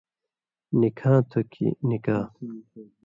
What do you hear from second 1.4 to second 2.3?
کھیں نِکا،